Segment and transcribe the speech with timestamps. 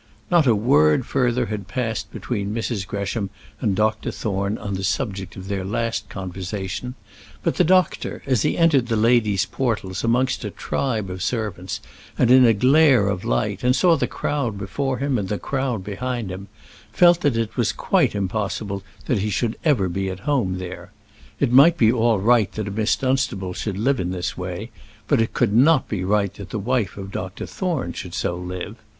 [0.31, 2.87] Not a word further had passed between Mrs.
[2.87, 4.09] Gresham and Dr.
[4.09, 6.95] Thorne on the subject of their last conversation;
[7.43, 11.81] but the doctor as he entered the lady's portals amongst a tribe of servants
[12.17, 15.83] and in a glare of light, and saw the crowd before him and the crowd
[15.83, 16.47] behind him,
[16.91, 20.91] felt that it was quite impossible that he should ever be at home there.
[21.39, 24.71] It might be all right that a Miss Dunstable should live in this way,
[25.07, 27.45] but it could not be right that the wife of Dr.
[27.45, 28.77] Thorne should so live.